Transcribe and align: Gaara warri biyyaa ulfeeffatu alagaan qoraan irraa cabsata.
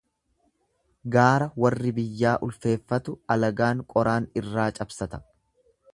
Gaara 1.15 1.49
warri 1.65 1.93
biyyaa 1.99 2.33
ulfeeffatu 2.47 3.15
alagaan 3.37 3.87
qoraan 3.95 4.29
irraa 4.43 4.69
cabsata. 4.81 5.25